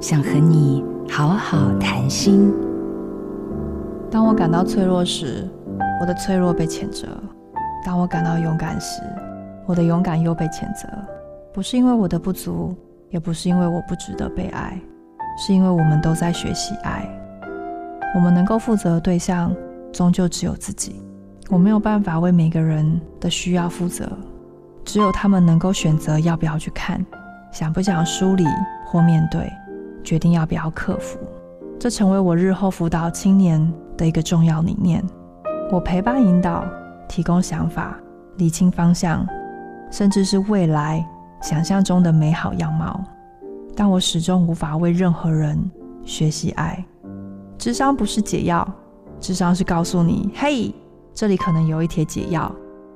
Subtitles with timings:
[0.00, 2.50] 想和你好好谈心。
[4.10, 5.46] 当我感到脆弱时，
[6.00, 7.06] 我的脆弱被谴责；
[7.84, 9.02] 当我感到勇敢时，
[9.66, 10.88] 我的勇敢又被谴责。
[11.52, 12.74] 不是因为我的不足，
[13.10, 14.80] 也不是因为我不值得被爱，
[15.36, 17.06] 是因为我们都在学习爱。
[18.14, 19.54] 我们能够负责的对象，
[19.92, 21.02] 终究只有自己。
[21.50, 24.10] 我没有办法为每个人的需要负责，
[24.82, 27.04] 只有他们能够选择要不要去看，
[27.52, 28.46] 想不想梳理
[28.86, 29.52] 或面对，
[30.02, 31.18] 决定要不要克服。
[31.78, 35.02] 这成为我日后辅导青年的一个重要理念。
[35.72, 36.64] 我陪伴引导，
[37.08, 37.96] 提供想法，
[38.36, 39.26] 理清方向，
[39.90, 41.06] 甚至是未来
[41.40, 43.02] 想象中的美好样貌。
[43.74, 45.58] 但我始终无法为任何人
[46.04, 46.84] 学习爱。
[47.56, 48.66] 智商不是解药，
[49.18, 50.74] 智商是告诉你：嘿。
[51.12, 52.50] 这里可能有一帖解药，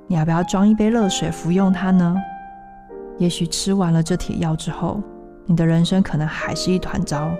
[0.06, 2.16] 你要不要装一杯热水服用它呢？
[3.18, 5.00] 也许吃完了这帖药之后，
[5.46, 7.30] 你的人生可能还是一团糟，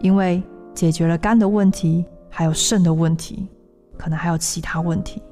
[0.00, 0.42] 因为
[0.74, 3.48] 解决了肝的问题，还有肾的问题，
[3.98, 5.22] 可能还有其他问题。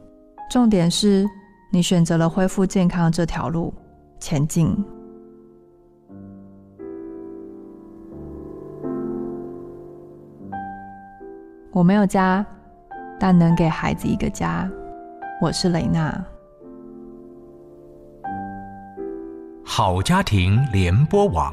[0.50, 1.26] 重点是
[1.72, 3.72] 你选择了恢复健康这条路
[4.18, 4.76] 前进。
[11.72, 12.44] 我没有家。
[13.22, 14.66] 但能给孩子一个家。
[15.42, 16.24] 我是雷娜。
[19.62, 21.52] 好家庭联播网，